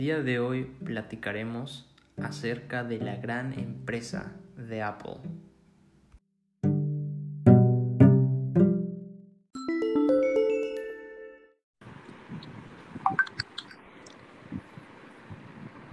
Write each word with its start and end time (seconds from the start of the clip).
día 0.00 0.22
de 0.22 0.38
hoy 0.38 0.64
platicaremos 0.82 1.86
acerca 2.16 2.84
de 2.84 2.96
la 3.00 3.16
gran 3.16 3.52
empresa 3.52 4.32
de 4.56 4.82
Apple. 4.82 5.18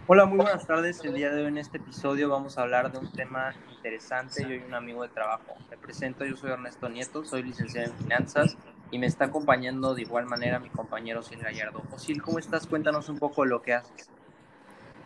Hola, 0.07 0.25
muy 0.25 0.37
buenas 0.37 0.65
tardes. 0.65 1.03
El 1.03 1.13
día 1.13 1.29
de 1.31 1.41
hoy 1.41 1.47
en 1.49 1.57
este 1.57 1.75
episodio 1.75 2.29
vamos 2.29 2.57
a 2.57 2.61
hablar 2.61 2.93
de 2.93 2.99
un 2.99 3.11
tema 3.11 3.55
interesante. 3.75 4.43
Yo 4.43 4.53
y 4.53 4.59
un 4.59 4.73
amigo 4.73 5.03
de 5.03 5.09
trabajo. 5.09 5.57
Me 5.69 5.75
presento, 5.75 6.23
yo 6.23 6.37
soy 6.37 6.51
Ernesto 6.51 6.87
Nieto, 6.87 7.25
soy 7.25 7.43
licenciado 7.43 7.91
en 7.91 7.97
finanzas 7.97 8.55
y 8.91 8.99
me 8.99 9.07
está 9.07 9.25
acompañando 9.25 9.93
de 9.95 10.01
igual 10.01 10.25
manera 10.25 10.59
mi 10.59 10.69
compañero 10.69 11.21
Sil 11.23 11.41
Gallardo. 11.41 11.81
Osil, 11.91 12.21
¿cómo 12.21 12.39
estás? 12.39 12.67
Cuéntanos 12.67 13.09
un 13.09 13.19
poco 13.19 13.43
de 13.43 13.49
lo 13.49 13.61
que 13.61 13.73
haces. 13.73 14.09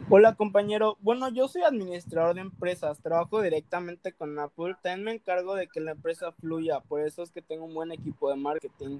Hola 0.09 0.35
compañero, 0.35 0.97
bueno 1.01 1.29
yo 1.29 1.47
soy 1.47 1.61
administrador 1.61 2.35
de 2.35 2.41
empresas, 2.41 2.99
trabajo 2.99 3.41
directamente 3.41 4.11
con 4.11 4.37
Apple, 4.39 4.75
también 4.81 5.05
me 5.05 5.11
encargo 5.13 5.53
de 5.55 5.67
que 5.67 5.79
la 5.79 5.91
empresa 5.91 6.31
fluya, 6.31 6.79
por 6.79 7.01
eso 7.01 7.21
es 7.21 7.31
que 7.31 7.41
tengo 7.41 7.65
un 7.65 7.75
buen 7.75 7.91
equipo 7.91 8.29
de 8.29 8.35
marketing. 8.35 8.99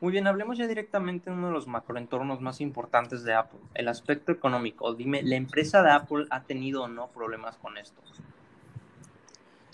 Muy 0.00 0.12
bien, 0.12 0.26
hablemos 0.26 0.58
ya 0.58 0.66
directamente 0.66 1.30
de 1.30 1.36
uno 1.36 1.48
de 1.48 1.52
los 1.52 1.66
macroentornos 1.66 2.40
más 2.40 2.60
importantes 2.60 3.22
de 3.22 3.34
Apple, 3.34 3.60
el 3.74 3.88
aspecto 3.88 4.32
económico. 4.32 4.94
Dime, 4.94 5.22
¿la 5.22 5.36
empresa 5.36 5.82
de 5.82 5.90
Apple 5.90 6.26
ha 6.30 6.42
tenido 6.42 6.84
o 6.84 6.88
no 6.88 7.08
problemas 7.08 7.56
con 7.58 7.76
esto? 7.76 8.00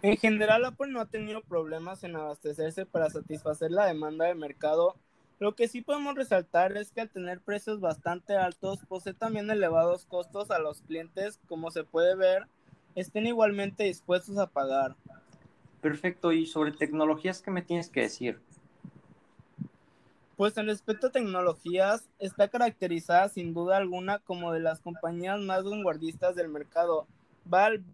En 0.02 0.16
general, 0.18 0.64
Apple 0.64 0.92
no 0.92 1.00
ha 1.00 1.06
tenido 1.06 1.40
problemas 1.40 2.04
en 2.04 2.16
abastecerse 2.16 2.84
para 2.84 3.08
satisfacer 3.08 3.70
la 3.70 3.86
demanda 3.86 4.26
de 4.26 4.34
mercado. 4.34 4.94
Lo 5.38 5.54
que 5.54 5.68
sí 5.68 5.80
podemos 5.80 6.14
resaltar 6.14 6.76
es 6.76 6.92
que 6.92 7.00
al 7.00 7.10
tener 7.10 7.40
precios 7.40 7.80
bastante 7.80 8.36
altos, 8.36 8.80
posee 8.88 9.14
también 9.14 9.50
elevados 9.50 10.04
costos 10.04 10.50
a 10.50 10.58
los 10.58 10.82
clientes, 10.82 11.40
como 11.46 11.70
se 11.70 11.84
puede 11.84 12.14
ver, 12.14 12.46
estén 12.94 13.26
igualmente 13.26 13.84
dispuestos 13.84 14.38
a 14.38 14.46
pagar. 14.46 14.96
Perfecto, 15.80 16.32
y 16.32 16.46
sobre 16.46 16.72
tecnologías, 16.72 17.42
¿qué 17.42 17.50
me 17.50 17.62
tienes 17.62 17.88
que 17.88 18.02
decir? 18.02 18.38
Pues 20.36 20.56
en 20.58 20.66
respecto 20.66 21.06
a 21.06 21.12
tecnologías, 21.12 22.08
está 22.18 22.48
caracterizada 22.48 23.28
sin 23.30 23.54
duda 23.54 23.78
alguna 23.78 24.18
como 24.18 24.52
de 24.52 24.60
las 24.60 24.80
compañías 24.80 25.40
más 25.40 25.64
vanguardistas 25.64 26.34
del 26.34 26.48
mercado. 26.48 27.06
Valve 27.44 27.84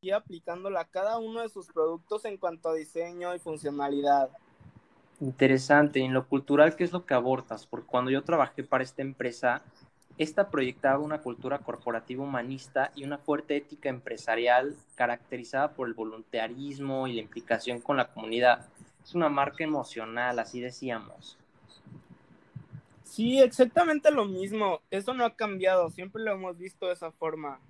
y 0.00 0.12
aplicándola 0.12 0.80
a 0.80 0.84
cada 0.86 1.18
uno 1.18 1.42
de 1.42 1.48
sus 1.48 1.66
productos 1.66 2.24
en 2.24 2.38
cuanto 2.38 2.70
a 2.70 2.74
diseño 2.74 3.34
y 3.34 3.38
funcionalidad. 3.38 4.30
Interesante. 5.20 6.00
Y 6.00 6.04
en 6.04 6.14
lo 6.14 6.26
cultural, 6.26 6.74
¿qué 6.74 6.84
es 6.84 6.92
lo 6.92 7.04
que 7.04 7.14
abortas? 7.14 7.66
Porque 7.66 7.86
cuando 7.86 8.10
yo 8.10 8.22
trabajé 8.24 8.64
para 8.64 8.82
esta 8.82 9.02
empresa, 9.02 9.62
esta 10.16 10.48
proyectaba 10.48 10.98
una 10.98 11.20
cultura 11.20 11.58
corporativa 11.58 12.24
humanista 12.24 12.92
y 12.94 13.04
una 13.04 13.18
fuerte 13.18 13.56
ética 13.56 13.90
empresarial 13.90 14.74
caracterizada 14.94 15.72
por 15.72 15.88
el 15.88 15.94
voluntarismo 15.94 17.06
y 17.06 17.14
la 17.14 17.20
implicación 17.20 17.80
con 17.80 17.98
la 17.98 18.08
comunidad. 18.08 18.66
Es 19.04 19.14
una 19.14 19.28
marca 19.28 19.64
emocional, 19.64 20.38
así 20.38 20.60
decíamos. 20.60 21.36
Sí, 23.04 23.40
exactamente 23.40 24.10
lo 24.10 24.24
mismo. 24.24 24.80
Eso 24.90 25.12
no 25.12 25.26
ha 25.26 25.34
cambiado, 25.34 25.90
siempre 25.90 26.22
lo 26.22 26.32
hemos 26.32 26.56
visto 26.56 26.86
de 26.86 26.94
esa 26.94 27.10
forma. 27.10 27.60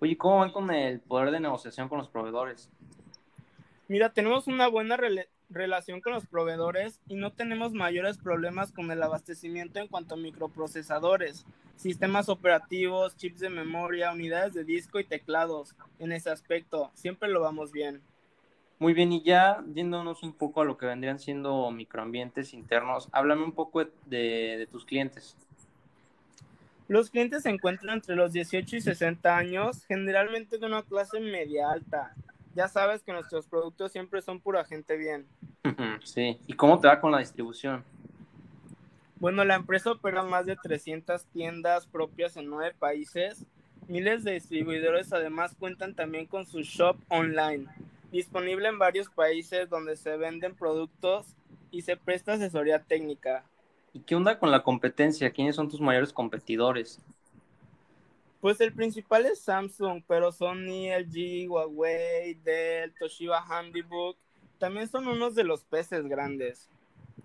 Oye, 0.00 0.16
¿cómo 0.16 0.38
van 0.38 0.52
con 0.52 0.70
el 0.70 1.00
poder 1.00 1.30
de 1.30 1.40
negociación 1.40 1.88
con 1.88 1.98
los 1.98 2.08
proveedores? 2.08 2.70
Mira, 3.88 4.12
tenemos 4.12 4.46
una 4.46 4.68
buena 4.68 4.98
relación 5.50 6.00
con 6.00 6.12
los 6.12 6.26
proveedores 6.26 7.00
y 7.08 7.16
no 7.16 7.32
tenemos 7.32 7.72
mayores 7.72 8.18
problemas 8.18 8.70
con 8.70 8.90
el 8.90 9.02
abastecimiento 9.02 9.80
en 9.80 9.88
cuanto 9.88 10.14
a 10.14 10.18
microprocesadores, 10.18 11.46
sistemas 11.74 12.28
operativos, 12.28 13.16
chips 13.16 13.40
de 13.40 13.48
memoria, 13.48 14.12
unidades 14.12 14.54
de 14.54 14.64
disco 14.64 15.00
y 15.00 15.04
teclados. 15.04 15.74
En 15.98 16.12
ese 16.12 16.30
aspecto, 16.30 16.90
siempre 16.94 17.28
lo 17.28 17.40
vamos 17.40 17.72
bien. 17.72 18.02
Muy 18.78 18.92
bien, 18.92 19.12
y 19.12 19.22
ya 19.22 19.64
yéndonos 19.74 20.22
un 20.22 20.32
poco 20.32 20.60
a 20.60 20.64
lo 20.64 20.76
que 20.78 20.86
vendrían 20.86 21.18
siendo 21.18 21.68
microambientes 21.72 22.54
internos, 22.54 23.08
háblame 23.10 23.42
un 23.42 23.52
poco 23.52 23.84
de, 23.84 23.90
de, 24.06 24.68
tus 24.70 24.84
clientes. 24.84 25.36
Los 26.88 27.10
clientes 27.10 27.42
se 27.42 27.50
encuentran 27.50 27.96
entre 27.96 28.16
los 28.16 28.32
18 28.32 28.76
y 28.76 28.80
60 28.80 29.36
años, 29.36 29.84
generalmente 29.86 30.58
de 30.58 30.66
una 30.66 30.82
clase 30.82 31.20
media 31.20 31.70
alta. 31.70 32.14
Ya 32.54 32.66
sabes 32.66 33.02
que 33.02 33.12
nuestros 33.12 33.46
productos 33.46 33.92
siempre 33.92 34.22
son 34.22 34.40
pura 34.40 34.64
gente 34.64 34.96
bien. 34.96 35.26
Sí, 36.02 36.40
¿y 36.46 36.54
cómo 36.54 36.80
te 36.80 36.88
va 36.88 37.00
con 37.00 37.12
la 37.12 37.18
distribución? 37.18 37.84
Bueno, 39.16 39.44
la 39.44 39.56
empresa 39.56 39.92
opera 39.92 40.22
más 40.22 40.46
de 40.46 40.56
300 40.56 41.24
tiendas 41.26 41.86
propias 41.86 42.36
en 42.36 42.48
nueve 42.48 42.74
países. 42.78 43.44
Miles 43.86 44.24
de 44.24 44.32
distribuidores 44.32 45.12
además 45.12 45.54
cuentan 45.58 45.94
también 45.94 46.26
con 46.26 46.46
su 46.46 46.60
shop 46.60 46.96
online 47.08 47.66
disponible 48.10 48.68
en 48.68 48.78
varios 48.78 49.08
países 49.08 49.68
donde 49.68 49.96
se 49.96 50.16
venden 50.16 50.54
productos 50.54 51.26
y 51.70 51.82
se 51.82 51.96
presta 51.96 52.34
asesoría 52.34 52.82
técnica. 52.82 53.44
¿Y 53.92 54.00
qué 54.00 54.14
onda 54.14 54.38
con 54.38 54.50
la 54.50 54.62
competencia? 54.62 55.30
¿Quiénes 55.30 55.56
son 55.56 55.68
tus 55.68 55.80
mayores 55.80 56.12
competidores? 56.12 57.00
Pues 58.40 58.60
el 58.60 58.72
principal 58.72 59.26
es 59.26 59.40
Samsung, 59.40 60.02
pero 60.06 60.30
Sony, 60.30 60.90
LG, 60.90 61.50
Huawei, 61.50 62.34
Dell, 62.34 62.94
Toshiba 62.98 63.42
Handybook, 63.42 64.16
también 64.58 64.88
son 64.88 65.08
unos 65.08 65.34
de 65.34 65.44
los 65.44 65.64
peces 65.64 66.06
grandes. 66.06 66.70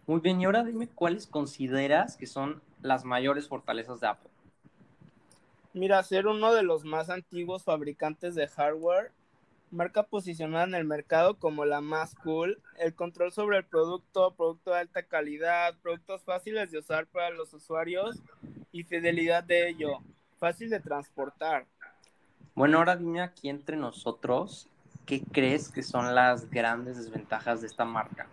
Muy 0.07 0.19
bien, 0.21 0.41
y 0.41 0.45
ahora 0.45 0.63
dime 0.63 0.87
cuáles 0.87 1.27
consideras 1.27 2.17
que 2.17 2.25
son 2.25 2.61
las 2.81 3.05
mayores 3.05 3.47
fortalezas 3.47 3.99
de 3.99 4.07
Apple. 4.07 4.31
Mira, 5.73 6.01
ser 6.03 6.27
uno 6.27 6.53
de 6.53 6.63
los 6.63 6.83
más 6.83 7.09
antiguos 7.09 7.63
fabricantes 7.63 8.35
de 8.35 8.47
hardware 8.47 9.11
marca 9.73 10.03
posicionada 10.03 10.65
en 10.65 10.75
el 10.75 10.85
mercado 10.85 11.37
como 11.37 11.65
la 11.65 11.81
más 11.81 12.15
cool, 12.15 12.61
el 12.77 12.93
control 12.93 13.31
sobre 13.31 13.57
el 13.57 13.65
producto, 13.65 14.33
producto 14.35 14.71
de 14.71 14.79
alta 14.79 15.03
calidad, 15.03 15.75
productos 15.81 16.23
fáciles 16.23 16.71
de 16.71 16.77
usar 16.77 17.07
para 17.07 17.31
los 17.31 17.53
usuarios 17.53 18.21
y 18.71 18.83
fidelidad 18.83 19.43
de 19.43 19.69
ello, 19.69 19.99
fácil 20.37 20.69
de 20.69 20.79
transportar. 20.79 21.65
Bueno, 22.55 22.77
ahora 22.77 22.95
dime 22.95 23.21
aquí 23.21 23.49
entre 23.49 23.75
nosotros, 23.75 24.69
¿qué 25.07 25.21
crees 25.31 25.69
que 25.69 25.81
son 25.81 26.13
las 26.13 26.49
grandes 26.49 26.97
desventajas 26.97 27.61
de 27.61 27.67
esta 27.67 27.83
marca? 27.83 28.27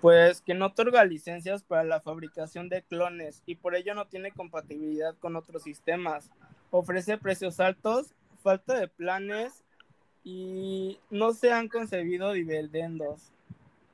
Pues 0.00 0.40
que 0.40 0.54
no 0.54 0.66
otorga 0.66 1.04
licencias 1.04 1.62
para 1.62 1.84
la 1.84 2.00
fabricación 2.00 2.68
de 2.68 2.82
clones 2.82 3.44
y 3.46 3.54
por 3.54 3.76
ello 3.76 3.94
no 3.94 4.08
tiene 4.08 4.32
compatibilidad 4.32 5.14
con 5.18 5.36
otros 5.36 5.62
sistemas. 5.62 6.28
Ofrece 6.72 7.18
precios 7.18 7.60
altos, 7.60 8.16
falta 8.42 8.74
de 8.74 8.88
planes 8.88 9.62
y 10.24 10.98
no 11.10 11.32
se 11.32 11.52
han 11.52 11.68
concebido 11.68 12.32
dividendos. 12.32 13.32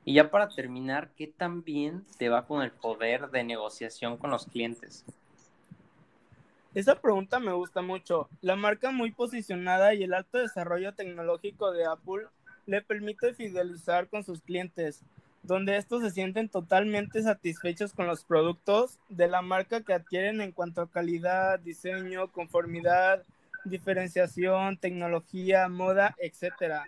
Y 0.05 0.13
ya 0.15 0.31
para 0.31 0.49
terminar, 0.49 1.09
¿qué 1.15 1.27
tan 1.27 1.63
bien 1.63 2.05
te 2.17 2.29
va 2.29 2.45
con 2.45 2.61
el 2.61 2.71
poder 2.71 3.29
de 3.29 3.43
negociación 3.43 4.17
con 4.17 4.31
los 4.31 4.45
clientes? 4.45 5.05
Esa 6.73 6.95
pregunta 6.95 7.39
me 7.39 7.51
gusta 7.51 7.81
mucho. 7.81 8.29
La 8.41 8.55
marca 8.55 8.91
muy 8.91 9.11
posicionada 9.11 9.93
y 9.93 10.03
el 10.03 10.13
alto 10.13 10.37
desarrollo 10.37 10.93
tecnológico 10.93 11.71
de 11.71 11.85
Apple 11.85 12.27
le 12.67 12.81
permite 12.81 13.33
fidelizar 13.33 14.07
con 14.07 14.23
sus 14.23 14.41
clientes, 14.41 15.01
donde 15.41 15.77
estos 15.77 16.03
se 16.03 16.11
sienten 16.11 16.47
totalmente 16.47 17.23
satisfechos 17.23 17.93
con 17.93 18.05
los 18.05 18.23
productos 18.23 18.99
de 19.09 19.27
la 19.27 19.41
marca 19.41 19.81
que 19.81 19.93
adquieren 19.93 20.41
en 20.41 20.51
cuanto 20.51 20.81
a 20.81 20.89
calidad, 20.89 21.59
diseño, 21.59 22.31
conformidad, 22.31 23.23
diferenciación, 23.65 24.77
tecnología, 24.77 25.67
moda, 25.69 26.15
etcétera, 26.19 26.85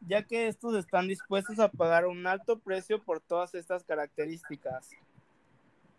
ya 0.00 0.22
que 0.22 0.48
estos 0.48 0.74
están 0.76 1.08
dispuestos 1.08 1.58
a 1.58 1.68
pagar 1.68 2.06
un 2.06 2.26
alto 2.26 2.58
precio 2.58 3.02
por 3.02 3.20
todas 3.20 3.54
estas 3.54 3.84
características. 3.84 4.90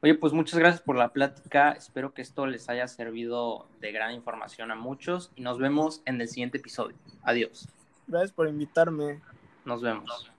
Oye, 0.01 0.15
pues 0.15 0.33
muchas 0.33 0.59
gracias 0.59 0.81
por 0.81 0.97
la 0.97 1.13
plática. 1.13 1.71
Espero 1.71 2.13
que 2.13 2.21
esto 2.21 2.45
les 2.45 2.67
haya 2.67 2.87
servido 2.89 3.67
de 3.79 3.93
gran 3.93 4.13
información 4.13 4.69
a 4.69 4.75
muchos 4.75 5.31
y 5.35 5.41
nos 5.41 5.59
vemos 5.59 6.01
en 6.05 6.19
el 6.19 6.27
siguiente 6.27 6.57
episodio. 6.57 6.97
Adiós. 7.23 7.69
Gracias 8.07 8.33
por 8.33 8.49
invitarme. 8.49 9.21
Nos 9.63 9.81
vemos. 9.81 10.32